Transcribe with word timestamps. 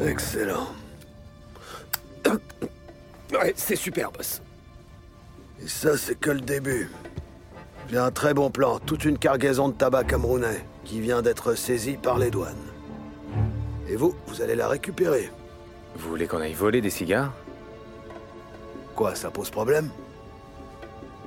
Excellent. 0.00 0.68
Ouais, 3.32 3.52
c'est 3.56 3.76
super, 3.76 4.12
boss. 4.12 4.42
Et 5.62 5.68
ça, 5.68 5.96
c'est 5.96 6.18
que 6.18 6.30
le 6.30 6.40
début. 6.40 6.90
J'ai 7.90 7.98
un 7.98 8.10
très 8.10 8.34
bon 8.34 8.50
plan, 8.50 8.78
toute 8.78 9.04
une 9.04 9.18
cargaison 9.18 9.68
de 9.68 9.74
tabac 9.74 10.04
camerounais 10.04 10.64
qui 10.84 11.00
vient 11.00 11.22
d'être 11.22 11.54
saisie 11.54 11.96
par 11.96 12.18
les 12.18 12.30
douanes. 12.30 12.54
Et 13.88 13.96
vous, 13.96 14.14
vous 14.26 14.42
allez 14.42 14.54
la 14.54 14.68
récupérer. 14.68 15.30
Vous 15.96 16.08
voulez 16.10 16.26
qu'on 16.26 16.40
aille 16.40 16.52
voler 16.52 16.80
des 16.80 16.90
cigares? 16.90 17.32
Quoi, 18.96 19.14
ça 19.14 19.30
pose 19.30 19.50
problème? 19.50 19.88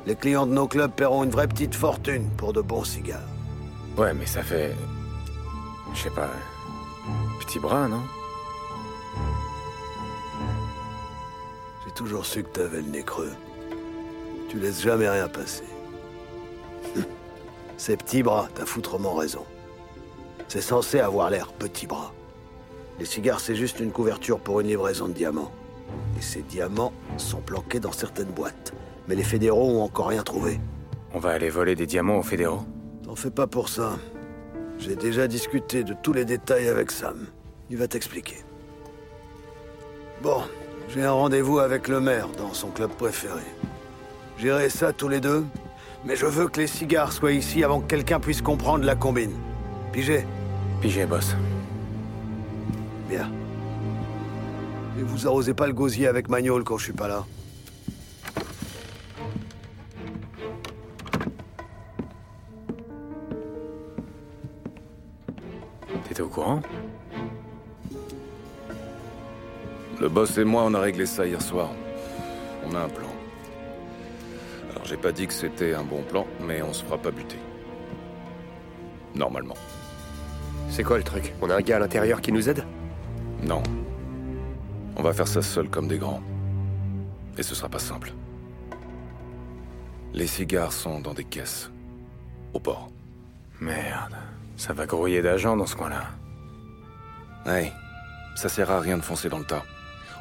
Les 0.06 0.16
clients 0.16 0.46
de 0.46 0.54
nos 0.54 0.68
clubs 0.68 0.92
paieront 0.92 1.24
une 1.24 1.32
vraie 1.32 1.48
petite 1.48 1.76
fortune 1.76 2.30
pour 2.38 2.54
de 2.54 2.62
bons 2.62 2.84
cigares. 2.84 3.28
Ouais, 3.98 4.14
mais 4.14 4.26
ça 4.26 4.44
fait... 4.44 4.76
Je 5.94 6.02
sais 6.02 6.10
pas... 6.10 6.30
Petit 7.40 7.60
bras, 7.60 7.88
non? 7.88 8.02
Toujours 12.00 12.26
su 12.26 12.44
que 12.44 12.48
t'avais 12.48 12.82
le 12.82 12.88
nez 12.88 13.04
creux. 13.04 13.34
Tu 14.48 14.58
laisses 14.58 14.82
jamais 14.82 15.10
rien 15.10 15.28
passer. 15.28 15.66
Ces 17.78 17.98
petits 17.98 18.24
bras, 18.24 18.48
t'as 18.56 18.66
foutrement 18.66 19.16
raison. 19.16 19.44
C'est 20.48 20.62
censé 20.62 21.02
avoir 21.02 21.30
l'air 21.30 21.52
petit 21.52 21.88
bras. 21.88 22.14
Les 23.00 23.06
cigares, 23.06 23.42
c'est 23.42 23.56
juste 23.56 23.82
une 23.82 23.92
couverture 23.92 24.40
pour 24.40 24.62
une 24.62 24.68
livraison 24.68 25.10
de 25.10 25.14
diamants. 25.14 25.52
Et 26.18 26.22
ces 26.22 26.42
diamants 26.42 26.94
sont 27.18 27.42
planqués 27.42 27.82
dans 27.82 27.92
certaines 27.92 28.32
boîtes. 28.32 28.74
Mais 29.10 29.16
les 29.16 29.24
fédéraux 29.24 29.70
ont 29.70 29.84
encore 29.84 30.08
rien 30.08 30.24
trouvé. 30.24 30.62
On 31.14 31.20
va 31.20 31.32
aller 31.32 31.50
voler 31.50 31.76
des 31.76 31.86
diamants 31.86 32.20
aux 32.20 32.24
fédéraux 32.24 32.64
T'en 33.04 33.16
fais 33.16 33.32
pas 33.32 33.48
pour 33.48 33.68
ça. 33.68 34.00
J'ai 34.78 34.96
déjà 34.96 35.28
discuté 35.28 35.84
de 35.84 35.94
tous 36.02 36.14
les 36.14 36.24
détails 36.24 36.70
avec 36.70 36.92
Sam. 36.92 37.28
Il 37.70 37.76
va 37.76 37.90
t'expliquer. 37.90 38.38
Bon, 40.22 40.44
j'ai 40.90 41.04
un 41.04 41.12
rendez-vous 41.12 41.60
avec 41.60 41.88
le 41.88 42.00
maire 42.00 42.28
dans 42.38 42.54
son 42.54 42.70
club 42.70 42.90
préféré. 42.92 43.44
J'irai 44.40 44.70
ça 44.70 44.92
tous 44.92 45.08
les 45.08 45.20
deux, 45.20 45.46
mais 46.04 46.16
je 46.16 46.26
veux 46.26 46.48
que 46.48 46.60
les 46.60 46.68
cigares 46.68 47.12
soient 47.12 47.32
ici 47.32 47.64
avant 47.64 47.80
que 47.80 47.88
quelqu'un 47.88 48.20
puisse 48.20 48.42
comprendre 48.42 48.84
la 48.84 48.96
combine. 48.96 49.34
Pigé 49.92 50.26
Pigé, 50.82 51.06
boss. 51.06 51.36
Bien. 53.08 53.30
Et 54.98 55.04
vous 55.04 55.28
arrosez 55.28 55.54
pas 55.54 55.68
le 55.68 55.74
gosier 55.74 56.08
avec 56.08 56.30
Magnol 56.30 56.64
quand 56.64 56.78
je 56.78 56.86
suis 56.86 56.94
pas 56.94 57.08
là. 57.08 57.26
T'étais 66.08 66.22
au 66.22 66.30
courant? 66.30 66.62
Le 70.00 70.08
boss 70.08 70.38
et 70.38 70.46
moi, 70.46 70.64
on 70.66 70.74
a 70.74 70.80
réglé 70.80 71.06
ça 71.06 71.26
hier 71.26 71.42
soir. 71.42 71.72
On 72.66 72.74
a 72.74 72.80
un 72.80 72.90
plan. 72.90 73.10
Alors, 74.72 74.86
j'ai 74.86 74.96
pas 74.96 75.12
dit 75.12 75.28
que 75.28 75.34
c'était 75.34 75.74
un 75.74 75.84
bon 75.84 76.04
plan, 76.04 76.26
mais 76.40 76.62
on 76.62 76.72
se 76.72 76.86
fera 76.86 76.98
pas 76.98 77.12
buter. 77.12 77.40
Normalement. 79.14 79.58
C'est 80.70 80.84
quoi 80.84 80.98
le 80.98 81.04
truc? 81.04 81.34
On 81.42 81.50
a 81.50 81.56
un 81.56 81.62
gars 81.62 81.78
à 81.78 81.80
l'intérieur 81.80 82.22
qui 82.22 82.32
nous 82.32 82.48
aide? 82.48 82.64
Non. 83.44 83.62
On 84.96 85.02
va 85.02 85.12
faire 85.12 85.28
ça 85.28 85.42
seul 85.42 85.70
comme 85.70 85.88
des 85.88 85.98
grands. 85.98 86.22
Et 87.38 87.44
ce 87.44 87.54
sera 87.54 87.68
pas 87.68 87.80
simple. 87.80 88.14
Les 90.14 90.28
cigares 90.28 90.72
sont 90.72 91.02
dans 91.02 91.14
des 91.14 91.26
caisses. 91.26 91.72
Au 92.54 92.60
port. 92.60 92.90
Merde. 93.60 94.16
Ça 94.56 94.72
va 94.72 94.86
grouiller 94.86 95.22
d'agents 95.22 95.58
dans 95.58 95.66
ce 95.66 95.76
coin-là. 95.76 96.04
Ouais. 97.46 97.74
Ça 98.36 98.48
sert 98.48 98.72
à 98.72 98.80
rien 98.80 98.96
de 98.96 99.04
foncer 99.04 99.28
dans 99.28 99.40
le 99.40 99.46
tas. 99.46 99.64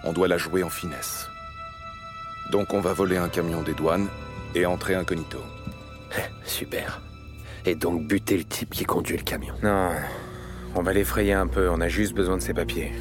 On 0.05 0.13
doit 0.13 0.29
la 0.29 0.39
jouer 0.39 0.63
en 0.63 0.71
finesse. 0.71 1.29
Donc 2.51 2.73
on 2.73 2.81
va 2.81 2.93
voler 2.93 3.17
un 3.17 3.29
camion 3.29 3.63
des 3.63 3.75
douanes 3.75 4.09
et 4.55 4.65
entrer 4.65 4.95
incognito. 4.95 5.39
Super. 6.45 7.03
Et 7.67 7.75
donc 7.75 8.07
buter 8.07 8.37
le 8.37 8.45
type 8.45 8.71
qui 8.71 8.85
conduit 8.85 9.17
le 9.17 9.23
camion. 9.23 9.55
Non. 9.63 9.91
On 10.75 10.83
va 10.83 10.93
l'effrayer 10.93 11.33
un 11.33 11.47
peu, 11.47 11.69
on 11.69 11.81
a 11.81 11.89
juste 11.89 12.15
besoin 12.15 12.37
de 12.37 12.43
ses 12.43 12.55
papiers. 12.55 12.93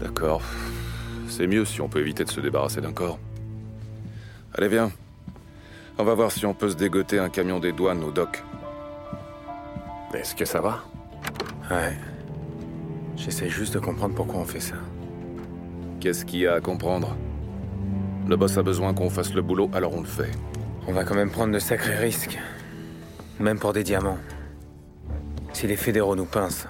D'accord. 0.00 0.42
C'est 1.28 1.46
mieux 1.46 1.64
si 1.64 1.80
on 1.80 1.88
peut 1.88 2.00
éviter 2.00 2.24
de 2.24 2.30
se 2.30 2.40
débarrasser 2.40 2.80
d'un 2.80 2.92
corps. 2.92 3.18
Allez, 4.54 4.68
viens. 4.68 4.90
On 5.98 6.04
va 6.04 6.14
voir 6.14 6.30
si 6.30 6.46
on 6.46 6.54
peut 6.54 6.70
se 6.70 6.76
dégoter 6.76 7.18
un 7.18 7.28
camion 7.28 7.58
des 7.58 7.72
douanes 7.72 8.04
au 8.04 8.10
dock. 8.10 8.42
Est-ce 10.14 10.34
que 10.34 10.44
ça 10.44 10.60
va? 10.60 10.82
Ouais. 11.70 11.96
J'essaie 13.16 13.48
juste 13.48 13.74
de 13.74 13.78
comprendre 13.80 14.14
pourquoi 14.14 14.40
on 14.40 14.44
fait 14.44 14.60
ça. 14.60 14.76
Qu'est-ce 16.06 16.24
qu'il 16.24 16.38
y 16.38 16.46
a 16.46 16.54
à 16.54 16.60
comprendre 16.60 17.16
Le 18.28 18.36
boss 18.36 18.56
a 18.56 18.62
besoin 18.62 18.94
qu'on 18.94 19.10
fasse 19.10 19.34
le 19.34 19.42
boulot, 19.42 19.68
alors 19.74 19.92
on 19.92 20.02
le 20.02 20.06
fait. 20.06 20.30
On 20.86 20.92
va 20.92 21.02
quand 21.02 21.16
même 21.16 21.32
prendre 21.32 21.52
de 21.52 21.58
sacrés 21.58 21.96
risques. 21.96 22.38
Même 23.40 23.58
pour 23.58 23.72
des 23.72 23.82
diamants. 23.82 24.20
Si 25.52 25.66
les 25.66 25.74
fédéraux 25.74 26.14
nous 26.14 26.24
pincent, 26.24 26.68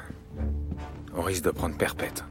on 1.14 1.20
risque 1.20 1.44
de 1.44 1.50
prendre 1.50 1.76
perpète. 1.76 2.24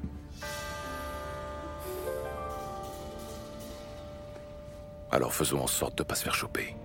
Alors 5.12 5.32
faisons 5.32 5.62
en 5.62 5.68
sorte 5.68 6.00
de 6.00 6.04
pas 6.04 6.16
se 6.16 6.24
faire 6.24 6.34
choper. 6.34 6.76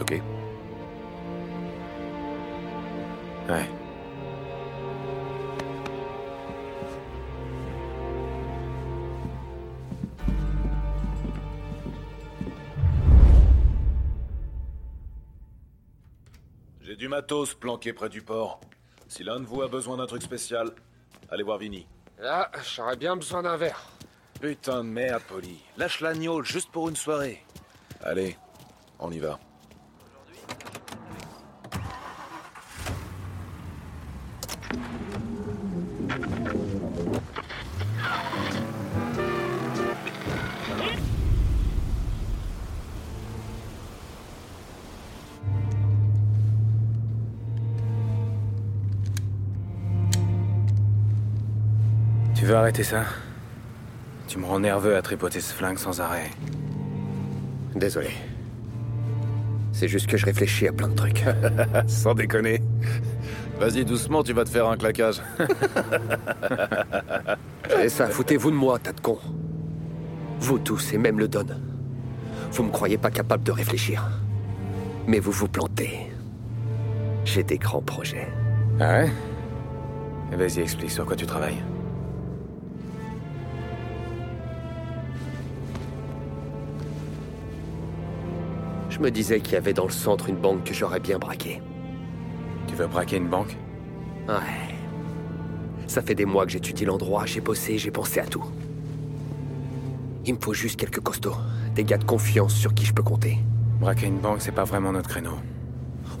Ok? 0.00 0.18
Ouais. 3.50 3.68
Du 17.00 17.08
matos 17.08 17.54
planqué 17.54 17.94
près 17.94 18.10
du 18.10 18.20
port. 18.20 18.60
Si 19.08 19.24
l'un 19.24 19.40
de 19.40 19.46
vous 19.46 19.62
a 19.62 19.68
besoin 19.68 19.96
d'un 19.96 20.06
truc 20.06 20.20
spécial, 20.20 20.70
allez 21.30 21.42
voir 21.42 21.56
Vinny. 21.56 21.86
Là, 22.18 22.50
j'aurais 22.76 22.96
bien 22.96 23.16
besoin 23.16 23.42
d'un 23.42 23.56
verre. 23.56 23.80
Putain 24.38 24.84
de 24.84 24.90
merde, 24.90 25.22
Polly. 25.26 25.62
Lâche 25.78 26.02
l'agneau 26.02 26.42
juste 26.42 26.70
pour 26.70 26.90
une 26.90 26.96
soirée. 26.96 27.42
Allez, 28.02 28.36
on 28.98 29.10
y 29.10 29.18
va. 29.18 29.40
Arrêter 52.70 52.84
ça 52.84 53.02
Tu 54.28 54.38
me 54.38 54.46
rends 54.46 54.60
nerveux 54.60 54.94
à 54.94 55.02
tripoter 55.02 55.40
ce 55.40 55.52
flingue 55.52 55.76
sans 55.76 56.00
arrêt. 56.00 56.30
Désolé. 57.74 58.10
C'est 59.72 59.88
juste 59.88 60.06
que 60.06 60.16
je 60.16 60.24
réfléchis 60.24 60.68
à 60.68 60.72
plein 60.72 60.86
de 60.86 60.94
trucs. 60.94 61.24
Sans 61.88 62.14
déconner. 62.14 62.62
Vas-y 63.58 63.84
doucement, 63.84 64.22
tu 64.22 64.32
vas 64.32 64.44
te 64.44 64.50
faire 64.50 64.68
un 64.68 64.76
claquage. 64.76 65.20
Et 67.82 67.88
ça, 67.88 68.06
foutez-vous 68.06 68.52
de 68.52 68.56
moi, 68.56 68.78
tas 68.78 68.92
de 68.92 69.00
cons. 69.00 69.18
Vous 70.38 70.60
tous, 70.60 70.92
et 70.92 70.98
même 70.98 71.18
le 71.18 71.26
Don. 71.26 71.46
Vous 72.52 72.62
me 72.62 72.70
croyez 72.70 72.98
pas 72.98 73.10
capable 73.10 73.42
de 73.42 73.52
réfléchir. 73.52 74.08
Mais 75.08 75.18
vous 75.18 75.32
vous 75.32 75.48
plantez. 75.48 76.12
J'ai 77.24 77.42
des 77.42 77.58
grands 77.58 77.82
projets. 77.82 78.28
Ah 78.78 79.00
ouais? 79.00 79.10
Vas-y, 80.36 80.60
explique 80.60 80.90
sur 80.90 81.04
quoi 81.04 81.16
tu 81.16 81.26
travailles. 81.26 81.62
Je 89.00 89.04
me 89.06 89.10
disais 89.10 89.40
qu'il 89.40 89.54
y 89.54 89.56
avait 89.56 89.72
dans 89.72 89.86
le 89.86 89.92
centre 89.92 90.28
une 90.28 90.36
banque 90.36 90.64
que 90.64 90.74
j'aurais 90.74 91.00
bien 91.00 91.18
braquée. 91.18 91.62
Tu 92.66 92.74
veux 92.74 92.86
braquer 92.86 93.16
une 93.16 93.28
banque? 93.28 93.56
Ouais. 94.28 94.74
Ça 95.86 96.02
fait 96.02 96.14
des 96.14 96.26
mois 96.26 96.44
que 96.44 96.52
j'étudie 96.52 96.84
l'endroit, 96.84 97.24
j'ai 97.24 97.40
bossé, 97.40 97.78
j'ai 97.78 97.90
pensé 97.90 98.20
à 98.20 98.26
tout. 98.26 98.44
Il 100.26 100.34
me 100.34 100.38
faut 100.38 100.52
juste 100.52 100.78
quelques 100.78 101.00
costauds, 101.00 101.38
des 101.74 101.82
gars 101.82 101.96
de 101.96 102.04
confiance 102.04 102.52
sur 102.52 102.74
qui 102.74 102.84
je 102.84 102.92
peux 102.92 103.02
compter. 103.02 103.38
Braquer 103.80 104.04
une 104.04 104.18
banque, 104.18 104.42
c'est 104.42 104.52
pas 104.52 104.64
vraiment 104.64 104.92
notre 104.92 105.08
créneau. 105.08 105.38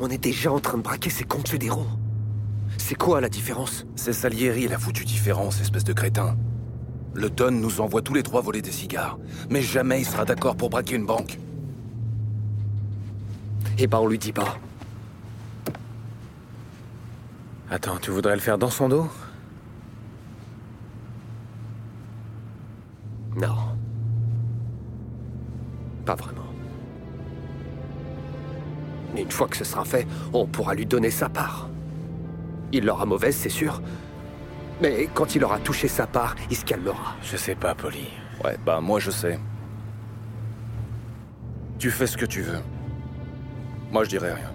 On 0.00 0.08
est 0.08 0.16
déjà 0.16 0.50
en 0.50 0.58
train 0.58 0.78
de 0.78 0.82
braquer 0.82 1.10
ces 1.10 1.24
comptes 1.24 1.50
fédéraux. 1.50 1.86
C'est 2.78 2.94
quoi 2.94 3.20
la 3.20 3.28
différence? 3.28 3.84
C'est 3.94 4.14
Salieri 4.14 4.68
la 4.68 4.78
foutue 4.78 5.04
différence, 5.04 5.60
espèce 5.60 5.84
de 5.84 5.92
crétin. 5.92 6.34
Le 7.12 7.28
Don 7.28 7.50
nous 7.50 7.82
envoie 7.82 8.00
tous 8.00 8.14
les 8.14 8.22
trois 8.22 8.40
voler 8.40 8.62
des 8.62 8.72
cigares. 8.72 9.18
Mais 9.50 9.60
jamais 9.60 10.00
il 10.00 10.06
sera 10.06 10.24
d'accord 10.24 10.56
pour 10.56 10.70
braquer 10.70 10.94
une 10.94 11.04
banque. 11.04 11.38
Eh 13.82 13.86
ben 13.86 13.98
on 13.98 14.06
lui 14.06 14.18
dit 14.18 14.32
pas. 14.32 14.58
Attends, 17.70 17.96
tu 17.96 18.10
voudrais 18.10 18.34
le 18.34 18.40
faire 18.40 18.58
dans 18.58 18.68
son 18.68 18.90
dos? 18.90 19.08
Non. 23.36 23.56
Pas 26.04 26.14
vraiment. 26.14 26.44
Mais 29.14 29.22
une 29.22 29.30
fois 29.30 29.48
que 29.48 29.56
ce 29.56 29.64
sera 29.64 29.86
fait, 29.86 30.06
on 30.34 30.46
pourra 30.46 30.74
lui 30.74 30.84
donner 30.84 31.10
sa 31.10 31.30
part. 31.30 31.70
Il 32.72 32.84
l'aura 32.84 33.06
mauvaise, 33.06 33.34
c'est 33.34 33.48
sûr. 33.48 33.80
Mais 34.82 35.08
quand 35.14 35.34
il 35.34 35.42
aura 35.42 35.58
touché 35.58 35.88
sa 35.88 36.06
part, 36.06 36.36
il 36.50 36.56
se 36.56 36.66
calmera. 36.66 37.14
Je 37.22 37.38
sais 37.38 37.54
pas, 37.54 37.74
Polly. 37.74 38.08
Ouais, 38.44 38.58
bah 38.66 38.82
moi 38.82 39.00
je 39.00 39.10
sais. 39.10 39.40
Tu 41.78 41.90
fais 41.90 42.06
ce 42.06 42.18
que 42.18 42.26
tu 42.26 42.42
veux. 42.42 42.60
Moi 43.90 44.04
je 44.04 44.10
dirais 44.10 44.32
rien. 44.32 44.52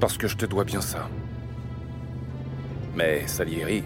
Parce 0.00 0.18
que 0.18 0.28
je 0.28 0.36
te 0.36 0.46
dois 0.46 0.64
bien 0.64 0.80
ça. 0.80 1.08
Mais 2.94 3.26
Salieri, 3.26 3.84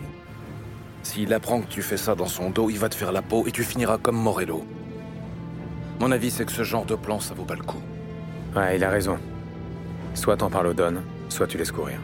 s'il 1.03 1.33
apprend 1.33 1.61
que 1.61 1.67
tu 1.67 1.83
fais 1.83 1.97
ça 1.97 2.15
dans 2.15 2.27
son 2.27 2.51
dos, 2.51 2.71
il 2.71 2.79
va 2.79 2.89
te 2.89 2.95
faire 2.95 3.13
la 3.13 3.23
peau 3.23 3.47
et 3.47 3.53
tu 3.53 3.65
finiras 3.65 3.99
comme 3.99 4.17
Morello. 4.17 4.65
Mon 5.99 6.13
avis, 6.13 6.31
c'est 6.31 6.45
que 6.45 6.53
ce 6.53 6.63
genre 6.63 6.87
de 6.87 6.95
plan, 6.95 7.21
ça 7.21 7.35
vaut 7.35 7.45
pas 7.45 7.57
le 7.57 7.63
coup. 7.63 7.83
Ouais, 8.57 8.77
il 8.77 8.85
a 8.85 8.91
raison. 8.91 9.19
Soit 10.15 10.39
t'en 10.39 10.51
parles 10.51 10.69
au 10.69 10.75
Don, 10.75 11.03
soit 11.29 11.47
tu 11.47 11.59
laisses 11.59 11.73
courir. 11.73 11.99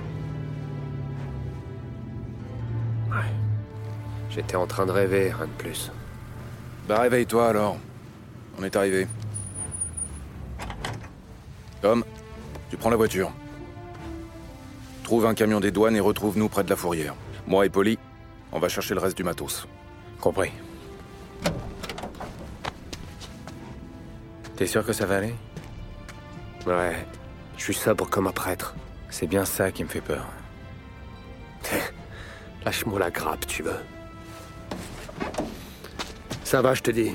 Ouais. 3.11 3.33
J'étais 4.31 4.57
en 4.57 4.67
train 4.67 4.87
de 4.87 4.93
rêver, 4.93 5.33
rien 5.33 5.47
de 5.47 5.53
plus. 5.53 5.91
Bah 6.89 7.01
réveille-toi 7.01 7.49
alors. 7.49 7.79
On 8.59 8.65
est 8.65 8.77
arrivé. 8.77 9.07
Tom, 11.87 12.03
tu 12.69 12.77
prends 12.77 12.91
la 12.91 12.97
voiture. 12.97 13.31
Trouve 15.05 15.25
un 15.25 15.35
camion 15.35 15.61
des 15.61 15.71
douanes 15.71 15.95
et 15.95 16.01
retrouve-nous 16.01 16.49
près 16.49 16.65
de 16.65 16.69
la 16.69 16.75
fourrière. 16.75 17.15
Moi 17.47 17.65
et 17.65 17.69
Polly, 17.69 17.97
on 18.51 18.59
va 18.59 18.69
chercher 18.69 18.95
le 18.95 19.01
reste 19.01 19.17
du 19.17 19.23
matos. 19.23 19.69
Compris. 20.21 20.51
T'es 24.57 24.67
sûr 24.67 24.85
que 24.85 24.93
ça 24.93 25.07
va 25.07 25.19
aller? 25.19 25.33
Ouais. 26.67 27.07
Je 27.57 27.63
suis 27.63 27.75
sobre 27.75 28.11
comme 28.11 28.27
un 28.27 28.33
prêtre. 28.33 28.75
C'est 29.09 29.29
bien 29.29 29.45
ça 29.45 29.71
qui 29.71 29.85
me 29.85 29.89
fait 29.89 30.01
peur. 30.01 30.27
Lâche-moi 32.65 32.99
la 32.99 33.13
grappe, 33.13 33.47
tu 33.47 33.63
veux. 33.63 33.81
Ça 36.43 36.63
va, 36.63 36.75
je 36.75 36.83
te 36.83 36.91
dis. 36.91 37.15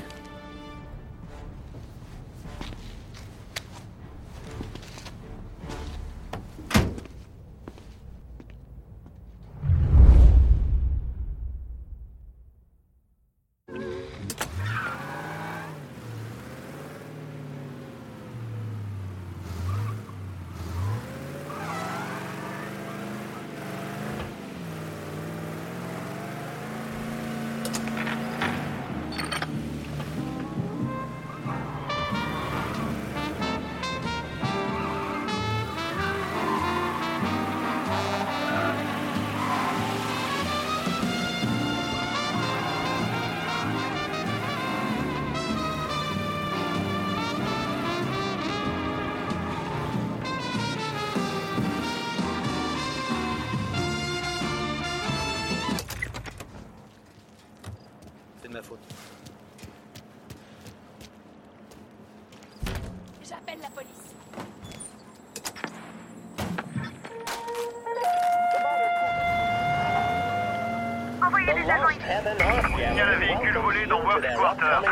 Il 72.12 72.78
y 72.78 73.00
a 73.00 73.06
le 73.06 73.16
véhicule 73.16 73.56
volé 73.56 73.86
dans 73.86 74.04
World 74.04 74.26
Quarter. 74.36 74.82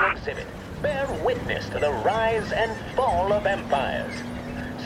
Bear 0.81 1.07
witness 1.23 1.69
to 1.69 1.79
the 1.79 1.93
rise 2.03 2.51
and 2.53 2.73
fall 2.97 3.31
of 3.35 3.45
empires. 3.45 4.15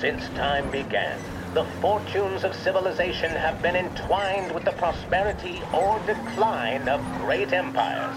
Since 0.01 0.29
time 0.31 0.69
began, 0.73 1.17
the 1.55 1.65
fortunes 1.81 2.43
of 2.43 2.53
civilization 2.57 3.31
have 3.31 3.63
been 3.63 3.77
entwined 3.77 4.51
with 4.53 4.65
the 4.65 4.73
prosperity 4.73 5.63
or 5.73 6.01
decline 6.07 6.89
of 6.89 7.01
great 7.21 7.53
empires. 7.53 8.17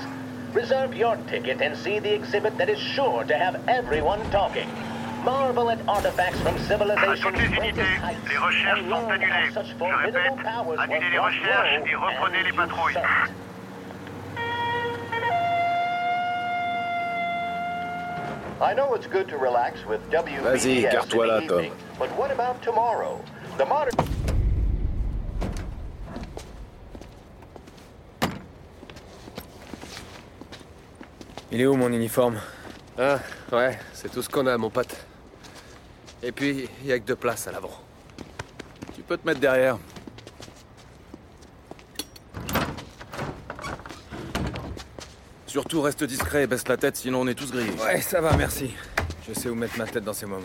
Reserve 0.52 0.96
your 0.96 1.16
ticket 1.30 1.62
and 1.62 1.78
see 1.78 2.00
the 2.00 2.12
exhibit 2.12 2.58
that 2.58 2.70
is 2.70 2.80
sure 2.80 3.24
to 3.24 3.38
have 3.38 3.62
everyone 3.68 4.28
talking. 4.32 4.68
Marvel 5.24 5.70
at 5.70 5.80
artifacts 5.88 6.40
from 6.42 6.56
toutes 6.56 6.88
les 6.88 6.96
greatest 6.96 7.24
unités, 7.24 7.84
les 8.28 8.38
recherches 8.38 8.82
sont 8.90 9.12
annulées. 9.12 9.52
Je 9.54 9.96
répète, 10.06 10.34
annulez 10.80 11.10
les 11.12 11.20
recherches 11.20 11.82
et 11.86 11.96
reprenez 11.96 12.44
les 12.44 12.54
patrouilles. 12.54 12.98
Vas-y, 20.42 20.82
garde-toi 20.82 21.28
là, 21.28 21.42
Tom. 21.48 21.60
evening, 21.60 21.74
but 22.00 22.10
what 22.18 22.32
about 22.32 22.62
tomorrow? 22.64 23.20
The 23.58 23.66
modern 23.66 23.92
Il 31.52 31.62
est 31.62 31.66
où 31.66 31.76
mon 31.76 31.92
uniforme? 31.94 32.40
Ah, 33.00 33.20
ouais, 33.52 33.80
c'est 33.94 34.12
tout 34.12 34.22
ce 34.22 34.28
qu'on 34.28 34.48
a, 34.48 34.58
mon 34.58 34.70
pote. 34.70 34.96
Et 36.22 36.32
puis, 36.32 36.70
il 36.82 36.88
y 36.88 36.92
a 36.92 37.00
que 37.00 37.06
deux 37.06 37.16
places 37.16 37.48
à 37.48 37.52
l'avant. 37.52 37.72
Tu 38.96 39.02
peux 39.02 39.18
te 39.18 39.26
mettre 39.26 39.40
derrière. 39.40 39.78
Surtout 45.48 45.82
reste 45.82 46.04
discret 46.04 46.44
et 46.44 46.48
baisse 46.48 46.68
la 46.68 46.76
tête, 46.76 46.98
sinon 46.98 47.22
on 47.22 47.28
est 47.28 47.34
tous 47.34 47.52
grillés. 47.52 47.72
Ouais, 47.82 48.02
ça 48.02 48.20
va, 48.20 48.36
merci. 48.36 48.74
Je 49.28 49.34
sais 49.34 49.50
où 49.50 49.56
mettre 49.56 49.78
ma 49.78 49.86
tête 49.86 50.04
dans 50.04 50.14
ces 50.14 50.26
moments. 50.26 50.44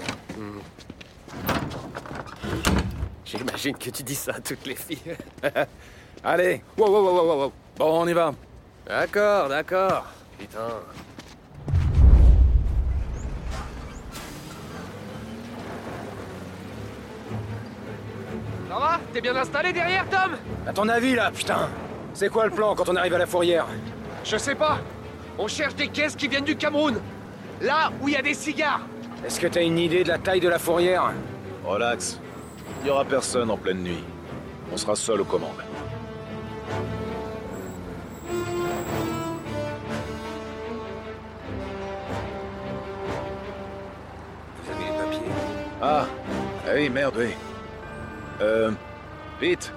J'imagine 3.25 3.77
que 3.77 3.91
tu 3.91 4.03
dis 4.05 4.15
ça 4.15 4.33
à 4.37 4.41
toutes 4.41 4.65
les 4.65 4.77
filles. 4.77 5.17
Allez, 6.25 6.63
wow, 6.79 6.89
wow, 6.89 7.03
wow, 7.03 7.15
wow, 7.15 7.39
wow. 7.41 7.53
bon, 7.77 8.03
on 8.03 8.07
y 8.07 8.13
va. 8.13 8.33
D'accord, 8.87 9.49
d'accord. 9.49 10.07
Putain. 10.39 10.69
Ça 18.69 18.79
va? 18.79 19.01
T'es 19.13 19.21
bien 19.21 19.35
installé 19.35 19.73
derrière, 19.73 20.09
Tom? 20.09 20.37
À 20.67 20.73
ton 20.73 20.89
avis, 20.89 21.15
là, 21.15 21.31
putain 21.33 21.69
C'est 22.15 22.29
quoi 22.29 22.45
le 22.47 22.53
plan 22.53 22.75
quand 22.77 22.89
on 22.89 22.97
arrive 22.97 23.15
à 23.15 23.19
la 23.19 23.27
fourrière? 23.27 23.67
Je 24.25 24.37
sais 24.37 24.55
pas. 24.55 24.79
On 25.39 25.49
cherche 25.49 25.75
des 25.75 25.89
caisses 25.89 26.17
qui 26.17 26.29
viennent 26.29 26.45
du 26.45 26.57
Cameroun. 26.57 27.01
Là 27.61 27.91
où 28.01 28.09
il 28.09 28.15
y 28.15 28.17
a 28.17 28.23
des 28.23 28.35
cigares. 28.35 28.81
Est-ce 29.25 29.39
que 29.41 29.47
t'as 29.47 29.63
une 29.63 29.79
idée 29.79 30.03
de 30.05 30.09
la 30.09 30.19
taille 30.19 30.41
de 30.41 30.49
la 30.49 30.59
fourrière? 30.59 31.13
Relax. 31.65 32.19
Il 32.81 32.85
n'y 32.85 32.91
aura 32.91 33.05
personne 33.05 33.51
en 33.51 33.57
pleine 33.57 33.83
nuit. 33.83 34.03
On 34.73 34.77
sera 34.77 34.97
seul 34.97 35.21
aux 35.21 35.25
commandes. 35.25 35.63
Vous 44.63 44.71
avez 44.73 44.85
les 44.85 44.97
papiers 44.99 45.33
Ah, 45.81 46.07
ah 46.67 46.71
oui, 46.75 46.89
merde, 46.89 47.15
oui. 47.19 47.31
Euh. 48.41 48.71
Vite 49.41 49.73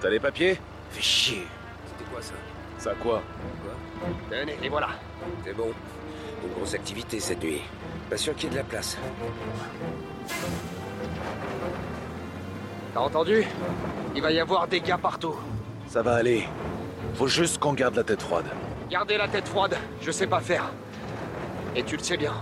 T'as 0.00 0.10
les 0.10 0.20
papiers? 0.20 0.58
Fais 0.90 1.02
chier 1.02 1.46
C'était 1.86 2.10
quoi 2.10 2.22
ça? 2.22 2.34
Ça 2.86 2.92
quoi 3.02 3.20
Tenez, 4.30 4.56
les 4.62 4.68
voilà. 4.68 4.90
C'est 5.44 5.56
bon. 5.56 5.72
Une 6.44 6.52
grosse 6.52 6.74
activité 6.74 7.18
cette 7.18 7.42
nuit. 7.42 7.60
Pas 8.08 8.16
sûr 8.16 8.32
qu'il 8.36 8.44
y 8.44 8.46
ait 8.46 8.50
de 8.52 8.58
la 8.58 8.62
place. 8.62 8.96
T'as 12.94 13.00
entendu 13.00 13.44
Il 14.14 14.22
va 14.22 14.30
y 14.30 14.38
avoir 14.38 14.68
des 14.68 14.80
gars 14.80 14.98
partout. 14.98 15.34
Ça 15.88 16.02
va 16.02 16.14
aller. 16.14 16.46
Faut 17.14 17.26
juste 17.26 17.58
qu'on 17.58 17.72
garde 17.72 17.96
la 17.96 18.04
tête 18.04 18.22
froide. 18.22 18.46
Gardez 18.88 19.16
la 19.16 19.26
tête 19.26 19.48
froide, 19.48 19.76
je 20.00 20.12
sais 20.12 20.28
pas 20.28 20.38
faire. 20.38 20.70
Et 21.74 21.82
tu 21.82 21.96
le 21.96 22.04
sais 22.04 22.16
bien. 22.16 22.34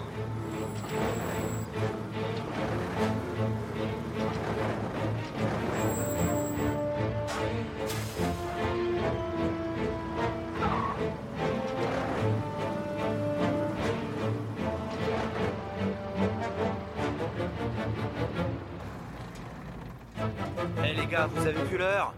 Gars, 21.14 21.26
vous 21.32 21.46
avez 21.46 21.62
vu 21.62 21.78
l'heure 21.78 22.12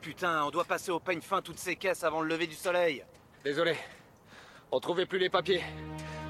Putain, 0.00 0.44
on 0.44 0.50
doit 0.50 0.64
passer 0.64 0.90
au 0.90 0.98
peigne 0.98 1.20
fin 1.20 1.42
toutes 1.42 1.58
ces 1.58 1.76
caisses 1.76 2.04
avant 2.04 2.22
le 2.22 2.28
lever 2.28 2.46
du 2.46 2.54
soleil. 2.54 3.04
Désolé. 3.44 3.74
On 4.72 4.80
trouvait 4.80 5.04
plus 5.04 5.18
les 5.18 5.28
papiers. 5.28 5.62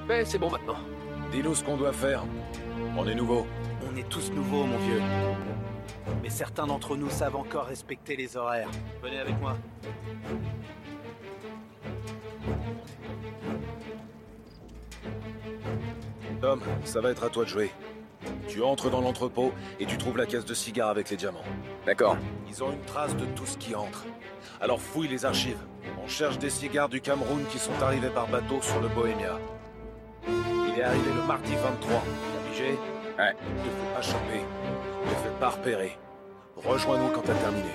Mais 0.07 0.25
c'est 0.25 0.37
bon 0.37 0.49
maintenant. 0.49 0.77
Dis-nous 1.31 1.55
ce 1.55 1.63
qu'on 1.63 1.77
doit 1.77 1.93
faire. 1.93 2.23
On 2.97 3.07
est 3.07 3.15
nouveau. 3.15 3.47
On 3.89 3.95
est 3.95 4.07
tous 4.09 4.29
nouveaux, 4.31 4.65
mon 4.65 4.77
vieux. 4.77 5.01
Mais 6.21 6.29
certains 6.29 6.67
d'entre 6.67 6.97
nous 6.97 7.09
savent 7.09 7.37
encore 7.37 7.65
respecter 7.65 8.17
les 8.17 8.35
horaires. 8.35 8.69
Venez 9.01 9.19
avec 9.19 9.39
moi. 9.39 9.55
Tom, 16.41 16.61
ça 16.83 16.99
va 16.99 17.11
être 17.11 17.23
à 17.23 17.29
toi 17.29 17.45
de 17.45 17.49
jouer. 17.49 17.71
Tu 18.47 18.63
entres 18.63 18.89
dans 18.89 19.01
l'entrepôt 19.01 19.51
et 19.79 19.85
tu 19.85 19.97
trouves 19.97 20.17
la 20.17 20.25
caisse 20.25 20.45
de 20.45 20.53
cigares 20.53 20.89
avec 20.89 21.09
les 21.09 21.17
diamants. 21.17 21.43
D'accord. 21.85 22.17
Ils 22.49 22.63
ont 22.63 22.71
une 22.71 22.85
trace 22.85 23.15
de 23.15 23.25
tout 23.35 23.45
ce 23.45 23.57
qui 23.57 23.75
entre. 23.75 24.05
Alors 24.61 24.79
fouille 24.79 25.07
les 25.07 25.25
archives. 25.25 25.57
On 26.03 26.07
cherche 26.07 26.37
des 26.37 26.49
cigares 26.49 26.89
du 26.89 27.01
Cameroun 27.01 27.43
qui 27.49 27.59
sont 27.59 27.79
arrivés 27.81 28.09
par 28.09 28.27
bateau 28.27 28.61
sur 28.61 28.79
le 28.79 28.87
Bohémia. 28.87 29.39
Il 30.27 30.79
est 30.79 30.83
arrivé 30.83 31.11
le 31.15 31.27
mardi 31.27 31.53
23. 31.53 32.01
T'as 32.01 32.51
pigé 32.51 32.77
Ouais. 33.17 33.33
Ne 33.33 33.69
fais 33.69 33.95
pas 33.95 34.01
choper. 34.01 34.41
Ne 35.05 35.09
fais 35.09 35.39
pas 35.39 35.49
repérer. 35.49 35.97
Rejoins-nous 36.55 37.09
quand 37.09 37.21
t'as 37.21 37.33
terminé. 37.33 37.69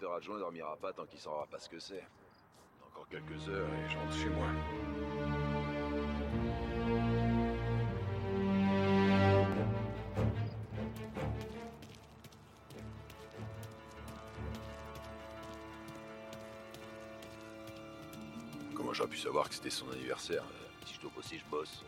Le 0.00 0.06
directeur 0.06 0.16
adjoint 0.16 0.38
dormira 0.38 0.76
pas 0.76 0.94
tant 0.94 1.04
qu'il 1.04 1.20
saura 1.20 1.46
pas 1.46 1.58
ce 1.58 1.68
que 1.68 1.78
c'est. 1.78 2.02
Encore 2.86 3.06
quelques 3.10 3.48
heures 3.50 3.68
et 3.68 3.90
je 3.90 3.98
rentre 3.98 4.16
chez 4.16 4.30
moi. 4.30 4.46
Comment 18.74 18.94
j'aurais 18.94 19.10
pu 19.10 19.18
savoir 19.18 19.50
que 19.50 19.54
c'était 19.54 19.68
son 19.68 19.90
anniversaire? 19.90 20.44
Si 20.86 20.94
je 20.94 21.00
dois 21.02 21.10
bosser, 21.14 21.36
je 21.36 21.44
bosse. 21.50 21.84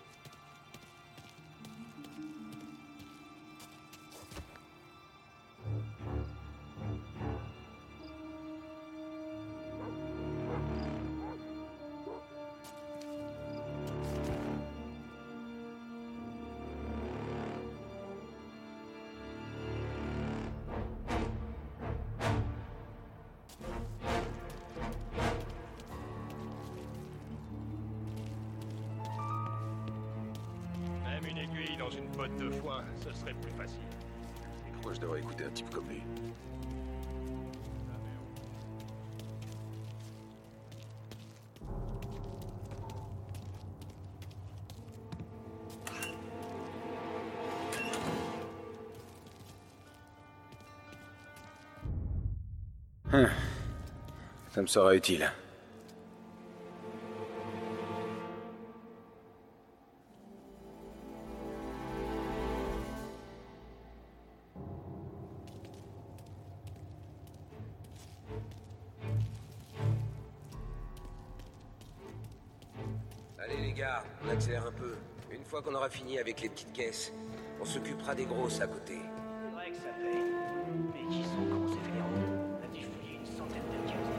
Dans 31.79 31.91
une 31.91 32.09
botte 32.17 32.37
de 32.37 32.51
foin, 32.51 32.85
ce 33.05 33.13
serait 33.19 33.35
plus 33.35 33.51
facile. 33.53 33.81
Pourquoi 34.75 34.95
je 34.95 35.01
devrais 35.01 35.21
écouter 35.21 35.45
un 35.45 35.51
type 35.51 35.71
comme 35.71 35.89
lui 35.89 36.03
Ça 54.51 54.61
me 54.63 54.67
sera 54.67 54.95
utile. 54.95 55.31
Fini 75.93 76.19
avec 76.19 76.41
les 76.41 76.49
petites 76.49 76.73
caisses, 76.73 77.13
on 77.61 77.65
s'occupera 77.65 78.15
des 78.15 78.25
grosses 78.25 78.61
à 78.63 78.67
côté. 78.67 78.95
C'est 78.97 79.55
vrai 79.55 79.71
que 79.71 79.77
ça 79.77 79.93
paye. 80.01 80.33
Mais 80.95 81.05
qui 81.15 81.23
sont 81.23 81.45
cons 81.51 81.69
ces 81.69 81.81
fédéraux 81.81 82.09
On 82.51 82.65
a 82.65 82.69
dû 82.75 82.85
fouiller 82.85 83.19
une 83.21 83.27
centaine 83.27 83.69
de 83.69 83.77
cases 83.87 84.11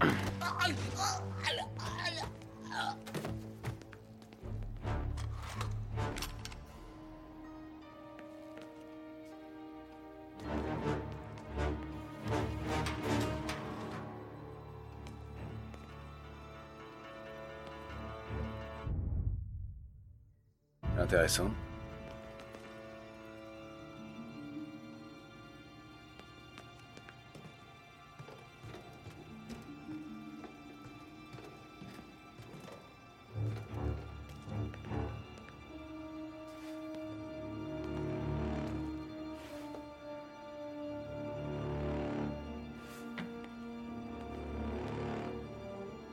déjà. 0.00 1.22
Intéressant. 21.12 21.50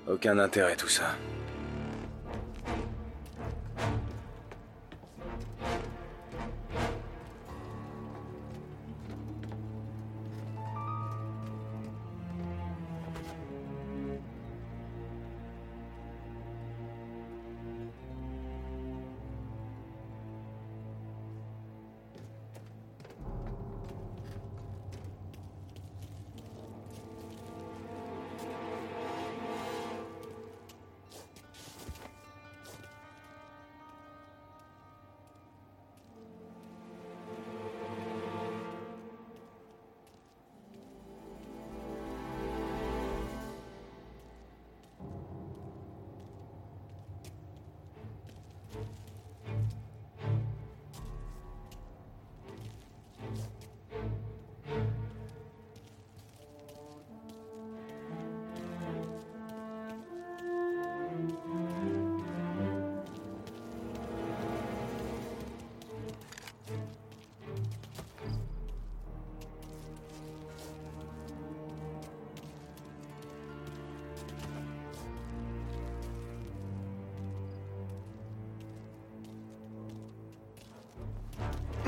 Aucun 0.10 0.38
intérêt 0.39 0.75
tout 0.75 0.89
ça. 0.89 1.15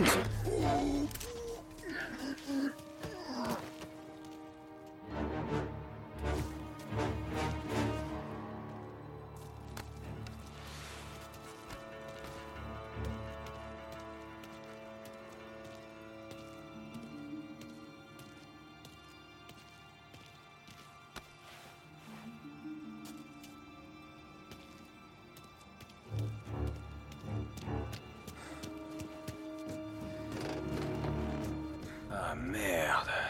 Ah 0.03 0.30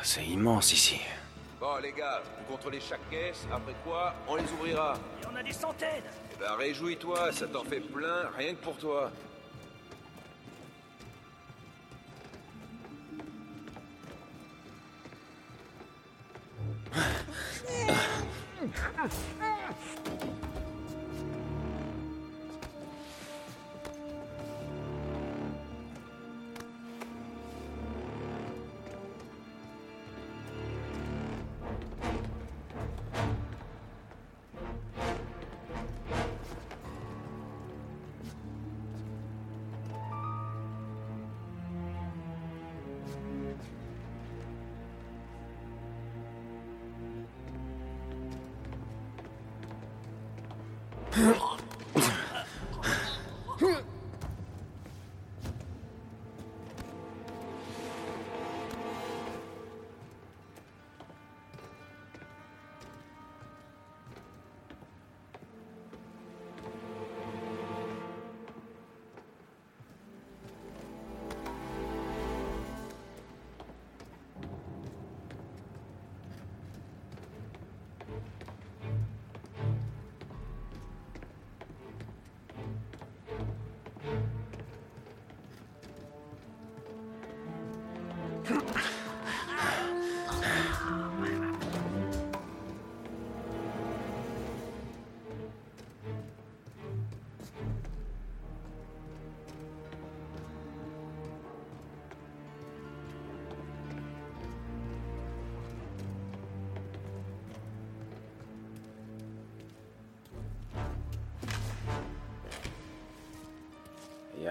c'est 0.03 0.25
immense 0.25 0.73
ici. 0.73 0.99
Bon, 1.59 1.77
les 1.81 1.91
gars, 1.91 2.21
vous 2.39 2.53
contrôlez 2.53 2.79
chaque 2.81 3.07
caisse, 3.09 3.45
après 3.51 3.75
quoi, 3.83 4.13
on 4.27 4.35
les 4.35 4.51
ouvrira. 4.53 4.95
Il 5.21 5.23
y 5.23 5.27
en 5.31 5.35
a 5.35 5.43
des 5.43 5.53
centaines 5.53 6.03
Eh 6.33 6.39
ben, 6.39 6.53
réjouis-toi, 6.57 7.31
ça 7.31 7.47
t'en 7.47 7.63
fait 7.63 7.79
plein, 7.81 8.29
rien 8.35 8.51
que 8.55 8.63
pour 8.63 8.77
toi. 8.77 9.11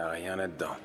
Rien 0.09 0.37
là-dedans. 0.37 0.77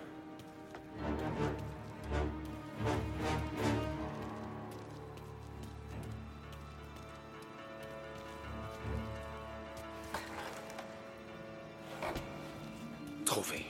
Trouvé. 13.26 13.66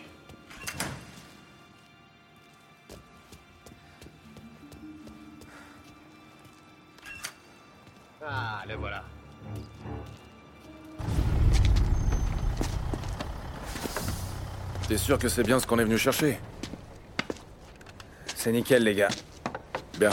Ah, 8.21 8.63
le 8.67 8.75
voilà. 8.75 9.03
T'es 14.87 14.97
sûr 14.97 15.17
que 15.17 15.27
c'est 15.27 15.41
bien 15.41 15.59
ce 15.59 15.65
qu'on 15.65 15.79
est 15.79 15.83
venu 15.83 15.97
chercher 15.97 16.37
C'est 18.35 18.51
nickel, 18.51 18.83
les 18.83 18.93
gars. 18.93 19.09
Bien. 19.97 20.11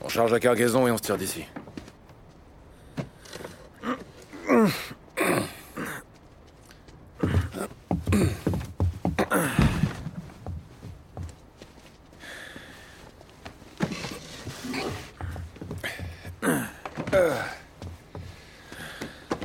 On 0.00 0.08
charge 0.08 0.32
la 0.32 0.40
cargaison 0.40 0.86
et 0.86 0.90
on 0.90 0.96
se 0.96 1.02
tire 1.02 1.18
d'ici. 1.18 1.44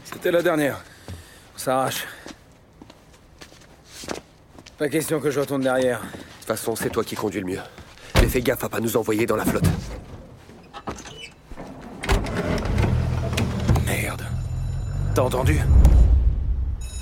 C'était 0.05 0.31
la 0.31 0.41
dernière. 0.41 0.81
On 1.53 1.60
s'arrache. 1.60 2.05
Pas 4.78 4.90
question 4.90 5.20
que 5.20 5.32
je 5.32 5.40
retourne 5.40 5.62
derrière. 5.62 6.02
De 6.02 6.06
toute 6.06 6.46
façon, 6.46 6.76
c'est 6.76 6.92
toi 6.92 7.04
qui 7.04 7.16
conduis 7.16 7.40
le 7.40 7.48
mieux. 7.48 7.60
Mais 8.22 8.28
fais 8.28 8.42
gaffe 8.42 8.63
à 8.63 8.70
pas 8.70 8.80
nous 8.80 8.96
envoyer 8.96 9.26
dans 9.26 9.36
la 9.36 9.44
flotte. 9.44 9.66
Merde. 13.88 14.24
T'as 15.16 15.22
entendu? 15.24 15.60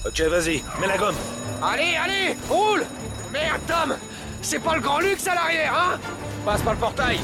Ok, 0.05 0.21
vas-y, 0.21 0.63
mets 0.79 0.87
la 0.87 0.97
gomme. 0.97 1.15
Allez, 1.61 1.95
allez, 1.95 2.37
roule 2.47 2.85
Merde, 3.33 3.61
Tom 3.67 3.97
C'est 4.41 4.59
pas 4.59 4.75
le 4.75 4.81
grand 4.81 4.99
luxe 4.99 5.27
à 5.27 5.35
l'arrière, 5.35 5.73
hein? 5.73 5.99
Passe 6.45 6.61
par 6.61 6.73
le 6.73 6.79
portail. 6.79 7.19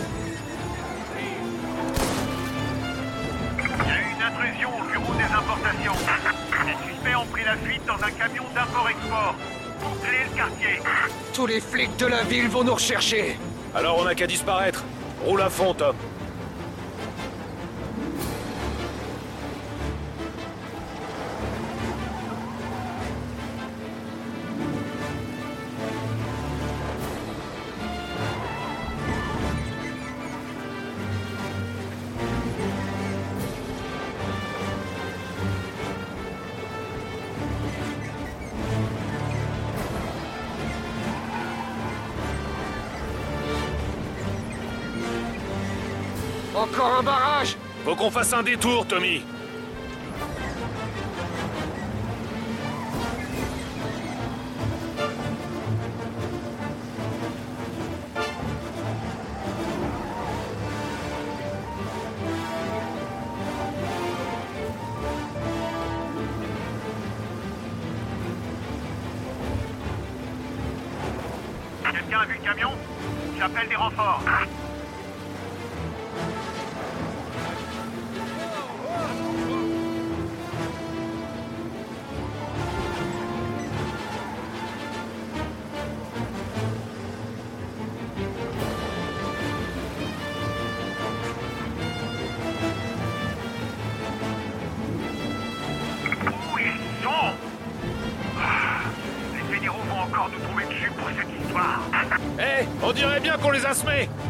Il 3.58 3.64
y 3.64 3.92
a 3.92 4.00
eu 4.00 4.16
une 4.16 4.22
intrusion 4.22 4.70
au 4.70 4.92
bureau 4.92 5.14
des 5.14 5.34
importations. 5.34 5.94
Les 6.66 6.92
suspects 6.92 7.16
ont 7.16 7.26
pris 7.28 7.44
la 7.46 7.56
fuite 7.56 7.86
dans 7.86 8.04
un 8.04 8.12
camion 8.12 8.44
d'import-export. 8.54 9.36
Bouclez 9.82 10.24
le 10.30 10.36
quartier. 10.36 10.82
Tous 11.34 11.46
les 11.48 11.60
flics 11.60 11.98
de 11.98 12.06
la 12.06 12.24
ville 12.24 12.48
vont 12.48 12.63
nous 12.63 12.74
rechercher. 12.74 13.38
Alors 13.74 13.98
on 14.00 14.06
n'a 14.06 14.15
qu'à 14.15 14.28
disparaître. 14.28 14.84
Roule 15.26 15.41
à 15.41 15.50
fond, 15.50 15.74
Tom. 15.74 15.96
Fasse 48.23 48.34
un 48.34 48.43
détour, 48.43 48.86
Tommy. 48.86 49.23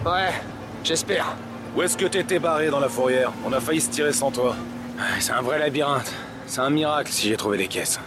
Ouais, 0.05 0.31
j'espère. 0.83 1.35
Où 1.75 1.81
est-ce 1.83 1.95
que 1.95 2.05
t'étais 2.05 2.39
barré 2.39 2.69
dans 2.69 2.79
la 2.79 2.89
fourrière 2.89 3.31
On 3.45 3.53
a 3.53 3.59
failli 3.59 3.79
se 3.79 3.89
tirer 3.89 4.11
sans 4.11 4.31
toi. 4.31 4.55
C'est 5.19 5.31
un 5.31 5.41
vrai 5.41 5.59
labyrinthe. 5.59 6.11
C'est 6.47 6.59
un 6.61 6.69
miracle 6.69 7.11
si 7.11 7.29
j'ai 7.29 7.37
trouvé 7.37 7.57
des 7.57 7.67
caisses. 7.67 7.99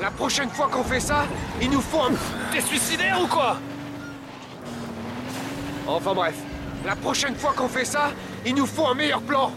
La 0.00 0.10
prochaine 0.10 0.48
fois 0.48 0.68
qu'on 0.68 0.82
fait 0.82 0.98
ça, 1.00 1.24
il 1.60 1.70
nous 1.70 1.80
faut 1.80 2.00
un... 2.00 2.12
T'es 2.50 2.60
suicidaire 2.60 3.20
ou 3.22 3.26
quoi 3.26 3.58
Enfin 5.86 6.14
bref, 6.14 6.34
la 6.86 6.96
prochaine 6.96 7.34
fois 7.36 7.52
qu'on 7.56 7.68
fait 7.68 7.84
ça, 7.84 8.10
il 8.46 8.54
nous 8.54 8.66
faut 8.66 8.86
un 8.86 8.94
meilleur 8.94 9.20
plan. 9.20 9.52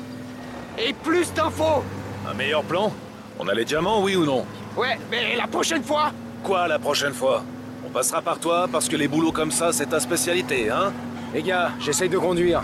Et 0.77 0.93
plus 0.93 1.33
d'infos 1.33 1.83
Un 2.29 2.33
meilleur 2.33 2.63
plan 2.63 2.91
On 3.39 3.47
a 3.47 3.53
les 3.53 3.63
diamants, 3.65 4.03
oui 4.03 4.15
ou 4.15 4.25
non 4.25 4.45
Ouais, 4.75 4.99
mais 5.09 5.35
la 5.35 5.47
prochaine 5.47 5.83
fois 5.83 6.11
Quoi 6.43 6.67
la 6.67 6.77
prochaine 6.77 7.13
fois 7.13 7.43
On 7.87 7.89
passera 7.89 8.21
par 8.21 8.39
toi 8.39 8.67
parce 8.71 8.89
que 8.89 8.97
les 8.97 9.07
boulots 9.07 9.31
comme 9.31 9.51
ça, 9.51 9.71
c'est 9.71 9.87
ta 9.87 9.99
spécialité, 9.99 10.69
hein 10.69 10.91
Les 11.35 11.43
gars, 11.43 11.71
j'essaye 11.81 12.07
de 12.07 12.17
conduire. 12.17 12.63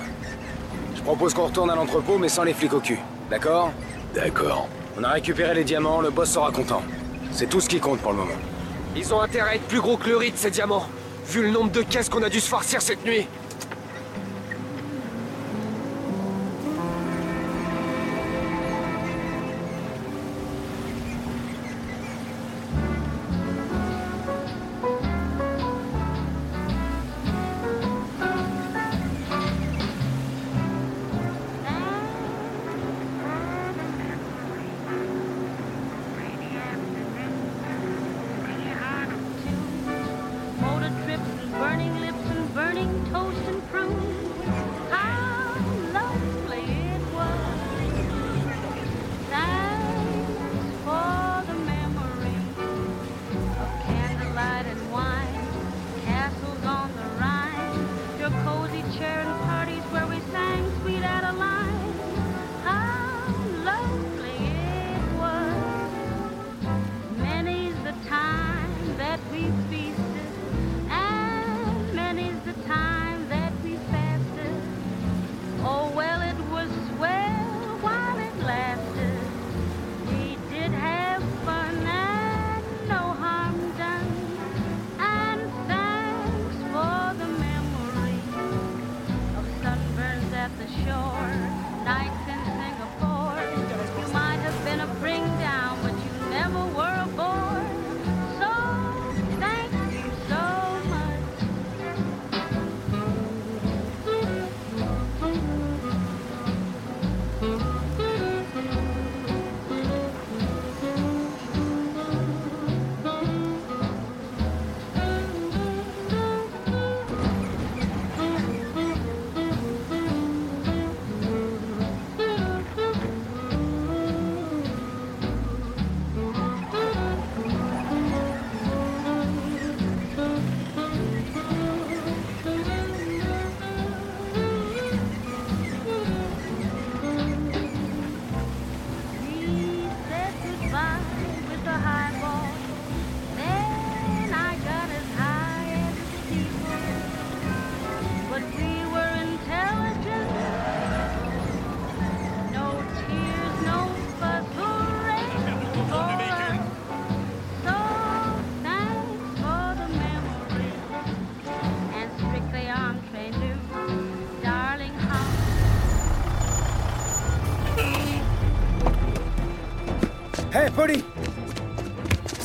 Je 0.96 1.02
propose 1.02 1.34
qu'on 1.34 1.48
retourne 1.48 1.70
à 1.70 1.76
l'entrepôt, 1.76 2.18
mais 2.18 2.30
sans 2.30 2.44
les 2.44 2.54
flics 2.54 2.72
au 2.72 2.80
cul. 2.80 3.00
D'accord 3.30 3.74
D'accord. 4.16 4.70
On 4.98 5.04
a 5.04 5.10
récupéré 5.10 5.54
les 5.54 5.66
diamants, 5.66 6.00
le 6.00 6.10
boss 6.10 6.30
sera 6.30 6.54
content. 6.54 6.82
C'est 7.34 7.50
tout 7.50 7.60
ce 7.60 7.68
qui 7.68 7.82
compte 7.82 8.00
pour 8.00 8.14
le 8.14 8.20
moment. 8.20 8.32
Ils 8.96 9.14
ont 9.14 9.20
intérêt 9.20 9.50
à 9.50 9.56
être 9.56 9.68
plus 9.68 9.82
gros 9.82 9.98
que 9.98 10.08
le 10.08 10.16
rite, 10.16 10.38
ces 10.38 10.52
diamants. 10.52 10.88
Vu 11.28 11.42
le 11.42 11.50
nombre 11.50 11.70
de 11.70 11.82
caisses 11.82 12.08
qu'on 12.08 12.24
a 12.24 12.30
dû 12.30 12.40
se 12.40 12.48
farcir 12.48 12.82
cette 12.82 13.06
nuit. 13.06 13.28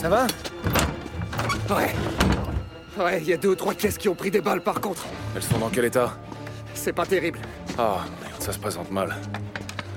Ça 0.07 0.11
va 0.11 0.27
Ouais. 1.75 1.93
Ouais, 2.97 3.21
il 3.21 3.27
y 3.27 3.33
a 3.33 3.37
deux 3.37 3.49
ou 3.49 3.55
trois 3.57 3.75
caisses 3.75 3.99
qui 3.99 4.09
ont 4.09 4.15
pris 4.15 4.31
des 4.31 4.41
balles 4.41 4.61
par 4.61 4.81
contre. 4.81 5.05
Elles 5.35 5.43
sont 5.43 5.59
dans 5.59 5.69
quel 5.69 5.85
état 5.85 6.17
C'est 6.75 6.93
pas 6.93 7.05
terrible. 7.05 7.41
Ah, 7.77 8.05
merde, 8.23 8.41
ça 8.41 8.53
se 8.53 8.59
présente 8.61 8.93
mal. 8.93 9.17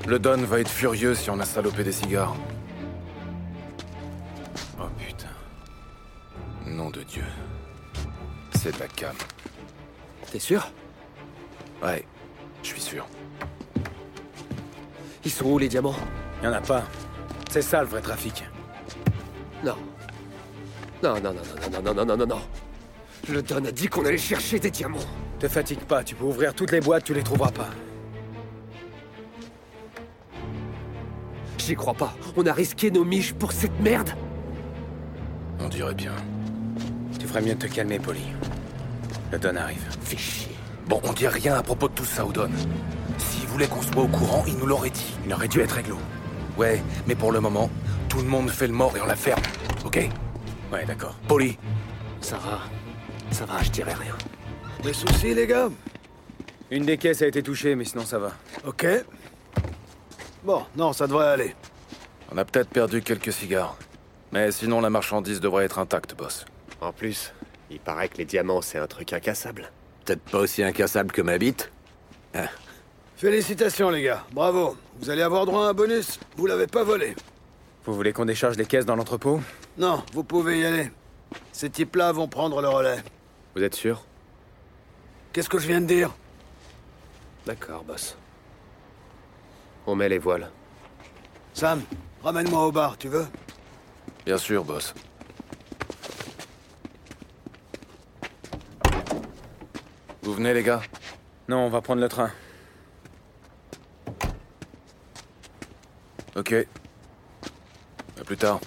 Le 0.08 0.17
Don 0.17 0.38
va 0.38 0.62
être 0.62 0.69
furieux 0.69 1.13
si 1.13 1.30
on 1.30 1.39
a 1.39 1.45
salopé 1.45 1.84
des 1.84 1.91
cigares. 1.91 2.36
Oh 4.80 4.88
putain. 4.98 5.28
Nom 6.65 6.89
de 6.89 7.04
Dieu. 7.04 7.26
C'est 8.56 8.74
de 8.74 8.80
la 8.80 8.88
cam. 8.88 9.13
T'es 10.32 10.39
sûr 10.39 10.72
Ouais, 11.84 12.04
je 12.63 12.67
suis 12.69 12.82
sûr. 12.82 13.06
Ils 15.24 15.32
sont 15.32 15.45
où 15.45 15.60
les 15.60 15.67
diamants? 15.69 15.93
Y 16.43 16.48
en 16.48 16.54
a 16.54 16.62
pas. 16.62 16.82
C'est 17.52 17.62
ça 17.62 17.82
le 17.82 17.88
vrai 17.88 18.02
trafic. 18.02 18.43
Non. 19.63 19.76
Non, 21.01 21.13
non, 21.15 21.33
non, 21.33 21.33
non, 21.33 21.69
non, 21.71 21.81
non, 21.81 21.93
non, 21.93 22.05
non, 22.05 22.17
non, 22.17 22.27
non. 22.27 22.41
Le 23.29 23.41
Don 23.41 23.63
a 23.63 23.71
dit 23.71 23.88
qu'on 23.88 24.05
allait 24.05 24.17
chercher 24.17 24.59
des 24.59 24.71
diamants. 24.71 24.97
Te 25.39 25.47
fatigue 25.47 25.79
pas, 25.79 26.03
tu 26.03 26.15
peux 26.15 26.25
ouvrir 26.25 26.53
toutes 26.53 26.71
les 26.71 26.81
boîtes, 26.81 27.05
tu 27.05 27.13
les 27.13 27.23
trouveras 27.23 27.51
pas. 27.51 27.69
J'y 31.57 31.75
crois 31.75 31.93
pas. 31.93 32.13
On 32.35 32.45
a 32.45 32.51
risqué 32.51 32.91
nos 32.91 33.05
miches 33.05 33.33
pour 33.33 33.51
cette 33.51 33.79
merde. 33.79 34.09
On 35.59 35.69
dirait 35.69 35.93
bien. 35.93 36.13
Tu 37.19 37.27
ferais 37.27 37.41
mieux 37.41 37.53
de 37.53 37.59
te 37.59 37.67
calmer, 37.67 37.99
Polly. 37.99 38.23
Le 39.31 39.38
Don 39.38 39.55
arrive. 39.55 39.85
Fais 40.01 40.17
chier. 40.17 40.55
Bon, 40.88 40.99
on 41.03 41.13
dit 41.13 41.27
rien 41.27 41.55
à 41.55 41.62
propos 41.62 41.88
de 41.88 41.93
tout 41.93 42.05
ça 42.05 42.25
au 42.25 42.31
Don. 42.31 42.49
S'il 43.19 43.47
voulait 43.47 43.67
qu'on 43.67 43.81
soit 43.81 44.01
au 44.01 44.07
courant, 44.07 44.43
il 44.47 44.57
nous 44.57 44.65
l'aurait 44.65 44.89
dit. 44.89 45.13
Il 45.25 45.33
aurait 45.33 45.47
dû 45.47 45.62
être 45.62 45.73
réglo. 45.73 45.97
Ouais, 46.57 46.81
mais 47.07 47.15
pour 47.15 47.31
le 47.31 47.39
moment, 47.39 47.69
tout 48.09 48.17
le 48.17 48.27
monde 48.27 48.49
fait 48.49 48.67
le 48.67 48.73
mort 48.73 48.97
et 48.97 49.01
on 49.01 49.05
la 49.05 49.15
ferme. 49.15 49.41
Ok? 49.85 50.09
Ouais, 50.71 50.86
d'accord. 50.86 51.15
Polly, 51.27 51.58
Ça 52.21 52.38
va. 52.38 52.60
Ça 53.32 53.45
va, 53.45 53.62
je 53.63 53.69
dirais 53.69 53.93
rien. 53.93 54.15
Des 54.84 54.93
soucis, 54.93 55.34
les 55.34 55.47
gars? 55.47 55.69
Une 56.71 56.86
des 56.86 56.97
caisses 56.97 57.21
a 57.21 57.27
été 57.27 57.41
touchée, 57.41 57.75
mais 57.75 57.86
sinon 57.86 58.05
ça 58.05 58.19
va. 58.19 58.32
Ok. 58.65 58.86
Bon, 60.43 60.63
non, 60.75 60.93
ça 60.93 61.08
devrait 61.08 61.27
aller. 61.27 61.55
On 62.32 62.38
a 62.38 62.45
peut-être 62.45 62.69
perdu 62.69 63.01
quelques 63.01 63.34
cigares. 63.34 63.75
Mais 64.32 64.51
sinon, 64.51 64.79
la 64.82 64.89
marchandise 64.89 65.39
devrait 65.39 65.65
être 65.65 65.79
intacte, 65.79 66.15
boss. 66.15 66.45
En 66.82 66.93
plus, 66.93 67.34
il 67.71 67.79
paraît 67.79 68.10
que 68.10 68.17
les 68.17 68.25
diamants, 68.25 68.62
c'est 68.62 68.77
un 68.77 68.88
truc 68.88 69.12
incassable. 69.13 69.71
Peut-être 70.05 70.21
pas 70.21 70.39
aussi 70.39 70.63
incassable 70.63 71.12
que 71.12 71.21
ma 71.21 71.38
bite. 71.38 71.71
Hein. 72.36 72.47
Félicitations, 73.17 73.89
les 73.89 74.03
gars. 74.03 74.23
Bravo. 74.32 74.77
Vous 74.99 75.10
allez 75.10 75.23
avoir 75.23 75.45
droit 75.45 75.65
à 75.65 75.69
un 75.69 75.73
bonus. 75.73 76.19
Vous 76.38 76.45
l'avez 76.45 76.67
pas 76.67 76.84
volé. 76.84 77.15
Vous 77.89 77.95
voulez 77.95 78.13
qu'on 78.13 78.25
décharge 78.25 78.56
les 78.56 78.67
caisses 78.67 78.86
dans 78.86 78.95
l'entrepôt 78.95 79.41
Non, 79.75 80.04
vous 80.13 80.23
pouvez 80.23 80.60
y 80.60 80.63
aller. 80.63 80.91
Ces 81.52 81.71
types-là 81.71 82.12
vont 82.12 82.28
prendre 82.28 82.62
le 82.62 82.69
relais. 82.69 83.04
Vous 83.56 83.63
êtes 83.63 83.73
sûr 83.73 84.06
Qu'est-ce 85.34 85.49
que 85.49 85.58
je 85.58 85.65
viens 85.65 85.82
de 85.82 85.88
dire 85.88 86.15
D'accord, 87.47 87.84
boss. 87.84 88.15
On 89.88 89.95
met 89.95 90.08
les 90.08 90.19
voiles. 90.19 90.52
Sam, 91.56 91.82
ramène-moi 92.21 92.63
au 92.63 92.71
bar, 92.71 92.95
tu 92.95 93.08
veux 93.08 93.25
Bien 94.23 94.38
sûr, 94.38 94.63
boss. 94.63 94.93
Vous 100.21 100.34
venez, 100.34 100.54
les 100.54 100.62
gars 100.62 100.84
Non, 101.47 101.65
on 101.65 101.69
va 101.69 101.82
prendre 101.82 102.02
le 102.02 102.08
train. 102.08 102.30
Ok. 106.36 106.54
Plus 108.29 108.37
tard. 108.37 108.59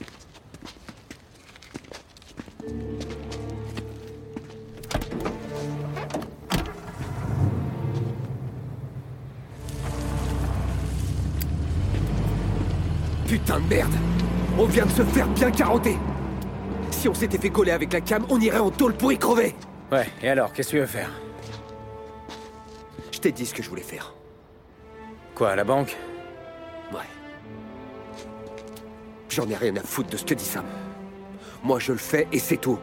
Putain 13.28 13.60
de 13.60 13.68
merde. 13.68 13.88
On 14.58 14.64
vient 14.64 14.84
de 14.84 14.90
se 14.90 15.04
faire 15.04 15.28
bien 15.28 15.52
carotter. 15.52 15.96
Si 16.90 17.08
on 17.08 17.14
s'était 17.14 17.38
fait 17.38 17.50
coller 17.50 17.70
avec 17.70 17.92
la 17.92 18.00
cam, 18.00 18.26
on 18.30 18.40
irait 18.40 18.58
en 18.58 18.72
tôle 18.72 18.94
pour 18.94 19.12
y 19.12 19.18
crever. 19.18 19.54
Ouais, 19.92 20.08
et 20.24 20.28
alors, 20.28 20.52
qu'est-ce 20.52 20.70
que 20.70 20.72
tu 20.72 20.80
veux 20.80 20.86
faire? 20.86 21.10
Je 23.12 23.20
t'ai 23.20 23.30
dit 23.30 23.46
ce 23.46 23.54
que 23.54 23.62
je 23.62 23.68
voulais 23.70 23.82
faire. 23.82 24.12
Quoi, 25.36 25.50
à 25.50 25.54
la 25.54 25.62
banque? 25.62 25.96
J'en 29.34 29.48
ai 29.48 29.56
rien 29.56 29.74
à 29.76 29.80
foutre 29.80 30.10
de 30.10 30.18
ce 30.18 30.26
que 30.26 30.34
dit 30.34 30.44
Sam. 30.44 30.66
Moi, 31.64 31.78
je 31.78 31.92
le 31.92 31.98
fais 31.98 32.28
et 32.32 32.38
c'est 32.38 32.58
tout. 32.58 32.78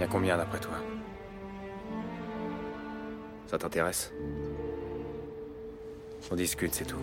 Y 0.00 0.02
a 0.02 0.08
combien 0.08 0.36
d'après 0.36 0.58
toi? 0.58 0.74
Ça 3.46 3.58
t'intéresse? 3.58 4.10
On 6.32 6.34
discute, 6.34 6.74
c'est 6.74 6.84
tout. 6.84 6.98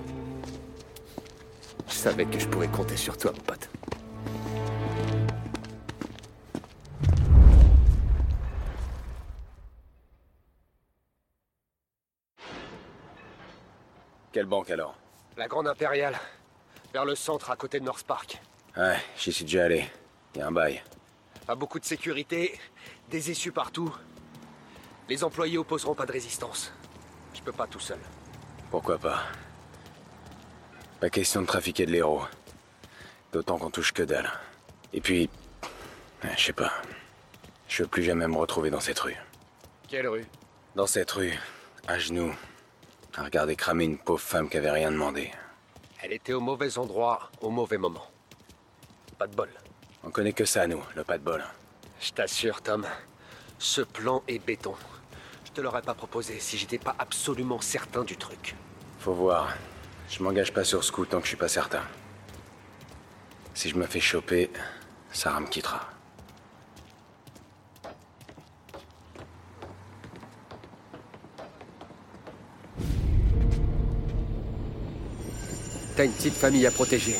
Je 1.87 1.93
savais 1.93 2.25
que 2.25 2.37
je 2.37 2.49
pourrais 2.49 2.67
compter 2.67 2.97
sur 2.97 3.17
toi, 3.17 3.31
mon 3.31 3.41
pote. 3.43 3.69
Quelle 14.33 14.47
banque 14.47 14.69
alors? 14.69 14.97
La 15.37 15.47
Grande 15.47 15.69
Impériale. 15.69 16.19
Vers 16.93 17.05
le 17.05 17.15
centre, 17.15 17.51
à 17.51 17.55
côté 17.55 17.79
de 17.79 17.85
North 17.85 18.05
Park. 18.05 18.41
Ouais, 18.75 18.97
j'y 19.17 19.31
suis 19.31 19.45
déjà 19.45 19.65
allé. 19.65 19.85
Y 20.35 20.41
a 20.41 20.47
un 20.47 20.51
bail. 20.51 20.81
Pas 21.45 21.55
beaucoup 21.55 21.79
de 21.79 21.85
sécurité, 21.85 22.59
des 23.09 23.31
issues 23.31 23.51
partout. 23.51 23.93
Les 25.07 25.23
employés 25.23 25.57
opposeront 25.57 25.95
pas 25.95 26.05
de 26.05 26.11
résistance. 26.11 26.71
Je 27.33 27.41
peux 27.41 27.51
pas 27.51 27.67
tout 27.67 27.79
seul. 27.79 27.99
Pourquoi 28.69 28.97
pas? 28.97 29.23
Pas 30.99 31.09
question 31.09 31.41
de 31.41 31.47
trafiquer 31.47 31.85
de 31.85 31.91
l'héros. 31.91 32.23
D'autant 33.31 33.57
qu'on 33.57 33.71
touche 33.71 33.91
que 33.91 34.03
dalle. 34.03 34.31
Et 34.93 35.01
puis... 35.01 35.29
Je 36.35 36.43
sais 36.43 36.53
pas. 36.53 36.73
Je 37.67 37.83
veux 37.83 37.89
plus 37.89 38.03
jamais 38.03 38.27
me 38.27 38.35
retrouver 38.35 38.69
dans 38.69 38.79
cette 38.79 38.99
rue. 38.99 39.15
Quelle 39.87 40.07
rue? 40.07 40.25
Dans 40.75 40.87
cette 40.87 41.11
rue, 41.11 41.33
à 41.87 41.97
genoux, 41.97 42.35
à 43.15 43.23
regarder 43.23 43.55
cramer 43.55 43.85
une 43.85 43.97
pauvre 43.97 44.19
femme 44.19 44.49
qui 44.49 44.57
avait 44.57 44.71
rien 44.71 44.91
demandé. 44.91 45.31
Elle 46.01 46.13
était 46.13 46.33
au 46.33 46.39
mauvais 46.39 46.77
endroit, 46.77 47.29
au 47.41 47.49
mauvais 47.49 47.77
moment. 47.77 48.05
Pas 49.17 49.27
de 49.27 49.35
bol. 49.35 49.49
On 50.03 50.11
connaît 50.11 50.31
que 50.31 50.45
ça, 50.45 50.65
nous, 50.65 50.81
le 50.95 51.03
pas 51.03 51.17
de 51.17 51.23
bol. 51.23 51.43
Je 51.99 52.11
t'assure, 52.11 52.61
Tom. 52.61 52.85
Ce 53.57 53.81
plan 53.81 54.23
est 54.29 54.39
béton. 54.39 54.75
Je 55.43 55.51
te 55.51 55.59
l'aurais 55.59 55.81
pas 55.81 55.93
proposé 55.93 56.39
si 56.39 56.57
j'étais 56.57 56.77
pas 56.77 56.95
absolument 56.99 57.59
certain 57.59 58.05
du 58.05 58.15
truc. 58.15 58.55
Faut 58.99 59.13
voir. 59.13 59.53
Je 60.09 60.23
m'engage 60.23 60.53
pas 60.53 60.63
sur 60.63 60.83
ce 60.85 60.91
coup 60.91 61.05
tant 61.05 61.17
que 61.17 61.25
je 61.25 61.29
suis 61.29 61.37
pas 61.37 61.49
certain. 61.49 61.83
Si 63.53 63.67
je 63.67 63.75
me 63.75 63.85
fais 63.85 63.99
choper, 63.99 64.49
Sarah 65.11 65.41
me 65.41 65.47
quittera. 65.47 65.85
T'as 75.99 76.05
une 76.05 76.13
petite 76.13 76.35
famille 76.35 76.65
à 76.65 76.71
protéger. 76.71 77.13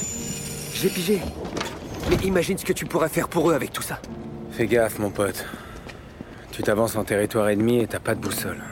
J'ai 0.74 0.88
pigé. 0.88 1.20
Mais 2.10 2.15
imagine 2.24 2.58
ce 2.58 2.63
que 2.63 2.72
tu 2.72 2.86
pourrais 2.86 3.10
faire 3.10 3.28
pour 3.28 3.52
eux 3.52 3.54
avec 3.54 3.74
tout 3.74 3.82
ça. 3.82 4.00
Fais 4.52 4.68
gaffe, 4.68 5.00
mon 5.00 5.10
pote. 5.10 5.46
Tu 6.54 6.63
t'avances 6.63 6.96
en 6.96 7.04
territoire 7.04 7.50
ennemi 7.50 7.82
et 7.82 7.88
t'as 7.88 8.00
pas 8.00 8.15
de 8.15 8.22
boussole. 8.22 8.63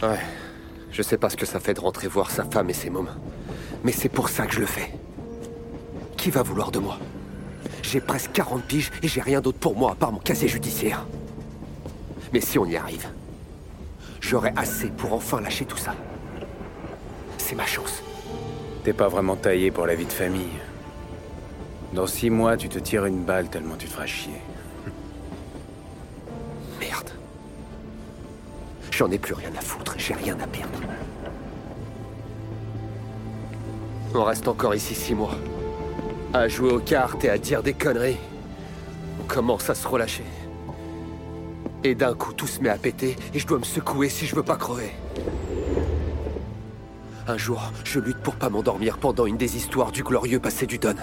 Ouais. 0.00 0.20
Je 0.92 1.02
sais 1.02 1.18
pas 1.18 1.28
ce 1.28 1.36
que 1.36 1.44
ça 1.44 1.58
fait 1.58 1.74
de 1.74 1.80
rentrer 1.80 2.06
voir 2.06 2.30
sa 2.30 2.44
femme 2.44 2.70
et 2.70 2.72
ses 2.72 2.88
mômes. 2.88 3.10
Mais 3.82 3.90
c'est 3.90 4.08
pour 4.08 4.28
ça 4.28 4.46
que 4.46 4.54
je 4.54 4.60
le 4.60 4.66
fais. 4.66 4.92
Qui 6.16 6.30
va 6.30 6.42
vouloir 6.42 6.70
de 6.70 6.78
moi? 6.78 7.00
J'ai 7.82 8.00
presque 8.00 8.30
40 8.30 8.62
piges 8.62 8.92
et 9.02 9.08
j'ai 9.08 9.22
rien 9.22 9.40
d'autre 9.40 9.58
pour 9.58 9.76
moi 9.76 9.90
à 9.90 9.94
part 9.96 10.12
mon 10.12 10.20
casier 10.20 10.46
judiciaire. 10.46 11.04
Mais 12.32 12.40
si 12.40 12.60
on 12.60 12.64
y 12.64 12.76
arrive, 12.76 13.08
j'aurai 14.20 14.52
assez 14.54 14.86
pour 14.86 15.14
enfin 15.14 15.40
lâcher 15.40 15.64
tout 15.64 15.78
ça. 15.78 15.96
C'est 17.38 17.56
ma 17.56 17.66
chance. 17.66 18.04
T'es 18.84 18.92
pas 18.92 19.08
vraiment 19.08 19.34
taillé 19.34 19.70
pour 19.70 19.86
la 19.86 19.94
vie 19.94 20.04
de 20.04 20.12
famille. 20.12 20.58
Dans 21.94 22.06
six 22.06 22.28
mois, 22.28 22.58
tu 22.58 22.68
te 22.68 22.78
tires 22.78 23.06
une 23.06 23.24
balle 23.24 23.48
tellement 23.48 23.76
tu 23.76 23.86
te 23.86 23.92
feras 23.92 24.04
chier. 24.04 24.34
Merde. 26.80 27.10
J'en 28.90 29.10
ai 29.10 29.18
plus 29.18 29.32
rien 29.32 29.50
à 29.58 29.62
foutre, 29.62 29.94
j'ai 29.96 30.12
rien 30.12 30.38
à 30.38 30.46
perdre. 30.46 30.78
On 34.14 34.22
reste 34.22 34.46
encore 34.48 34.74
ici 34.74 34.94
six 34.94 35.14
mois. 35.14 35.38
À 36.34 36.46
jouer 36.48 36.72
aux 36.72 36.80
cartes 36.80 37.24
et 37.24 37.30
à 37.30 37.38
dire 37.38 37.62
des 37.62 37.72
conneries. 37.72 38.18
On 39.18 39.24
commence 39.24 39.70
à 39.70 39.74
se 39.74 39.88
relâcher. 39.88 40.24
Et 41.84 41.94
d'un 41.94 42.12
coup, 42.12 42.34
tout 42.34 42.46
se 42.46 42.60
met 42.60 42.68
à 42.68 42.76
péter 42.76 43.16
et 43.32 43.38
je 43.38 43.46
dois 43.46 43.58
me 43.58 43.64
secouer 43.64 44.10
si 44.10 44.26
je 44.26 44.36
veux 44.36 44.42
pas 44.42 44.56
crever. 44.56 44.90
Un 47.26 47.38
jour, 47.38 47.72
je 47.84 48.00
lutte 48.00 48.18
pour 48.18 48.34
pas 48.34 48.50
m'endormir 48.50 48.98
pendant 48.98 49.24
une 49.24 49.38
des 49.38 49.56
histoires 49.56 49.92
du 49.92 50.02
glorieux 50.02 50.40
passé 50.40 50.66
du 50.66 50.78
Don. 50.78 50.96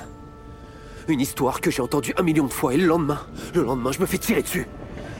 Une 1.07 1.19
histoire 1.19 1.61
que 1.61 1.71
j'ai 1.71 1.81
entendue 1.81 2.13
un 2.15 2.21
million 2.21 2.45
de 2.45 2.53
fois 2.53 2.75
et 2.75 2.77
le 2.77 2.85
lendemain, 2.85 3.25
le 3.55 3.63
lendemain, 3.63 3.91
je 3.91 3.99
me 3.99 4.05
fais 4.05 4.19
tirer 4.19 4.43
dessus. 4.43 4.67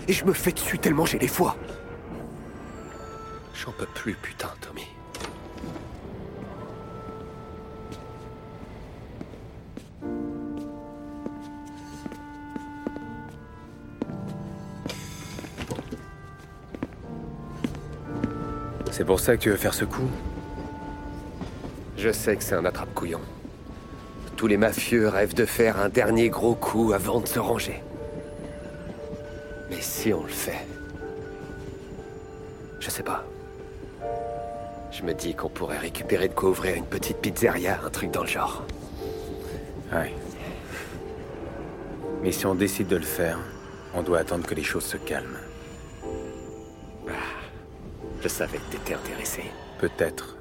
Et 0.07 0.13
je 0.13 0.23
me 0.25 0.33
fais 0.33 0.51
dessus 0.51 0.77
tellement 0.77 1.07
j'ai 1.07 1.17
les 1.17 1.27
fois. 1.27 1.55
J'en 3.55 3.71
peux 3.71 3.87
plus, 3.87 4.13
putain, 4.13 4.49
Tommy. 4.61 4.85
C'est 18.91 19.05
pour 19.05 19.19
ça 19.19 19.35
que 19.35 19.41
tu 19.41 19.49
veux 19.49 19.55
faire 19.55 19.73
ce 19.73 19.85
coup? 19.85 20.07
Je 22.01 22.11
sais 22.11 22.35
que 22.35 22.43
c'est 22.43 22.55
un 22.55 22.65
attrape-couillon. 22.65 23.19
Tous 24.35 24.47
les 24.47 24.57
mafieux 24.57 25.07
rêvent 25.07 25.35
de 25.35 25.45
faire 25.45 25.79
un 25.79 25.87
dernier 25.87 26.29
gros 26.29 26.55
coup 26.55 26.93
avant 26.93 27.19
de 27.19 27.27
se 27.27 27.37
ranger. 27.37 27.83
Mais 29.69 29.81
si 29.81 30.11
on 30.11 30.23
le 30.23 30.29
fait... 30.29 30.65
Je 32.79 32.89
sais 32.89 33.03
pas. 33.03 33.23
Je 34.91 35.03
me 35.03 35.13
dis 35.13 35.35
qu'on 35.35 35.49
pourrait 35.49 35.77
récupérer 35.77 36.27
de 36.27 36.33
quoi 36.33 36.49
ouvrir 36.49 36.75
une 36.75 36.87
petite 36.87 37.17
pizzeria, 37.17 37.79
un 37.85 37.89
truc 37.91 38.09
dans 38.09 38.23
le 38.23 38.27
genre. 38.27 38.65
Ouais. 39.93 40.15
Mais 42.23 42.31
si 42.31 42.47
on 42.47 42.55
décide 42.55 42.87
de 42.87 42.95
le 42.95 43.03
faire, 43.03 43.37
on 43.93 44.01
doit 44.01 44.17
attendre 44.17 44.47
que 44.47 44.55
les 44.55 44.63
choses 44.63 44.85
se 44.85 44.97
calment. 44.97 45.37
Je 48.23 48.27
savais 48.27 48.57
que 48.57 48.71
t'étais 48.71 48.95
intéressé. 48.95 49.43
Peut-être. 49.79 50.40